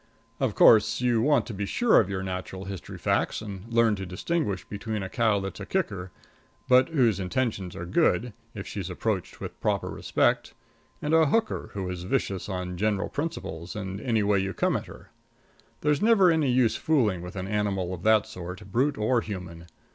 [0.39, 4.05] Of course, you want to be sure of your natural history facts and learn to
[4.07, 6.11] distinguish between a cow that's a kicker,
[6.67, 10.55] but whose intentions are good if she's approached with proper respect,
[11.03, 14.87] and a hooker, who is vicious on general principles, and any way you come at
[14.87, 15.11] her.
[15.81, 19.67] There's never any use fooling with an animal of that sort, brute or human.